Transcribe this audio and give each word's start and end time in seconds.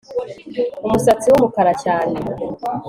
umusatsi 0.85 1.27
wumukara 1.31 1.71
cyane 1.83 2.17